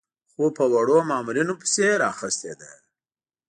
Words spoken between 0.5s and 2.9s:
پر وړو مامورینو پسې یې راخیستې ده.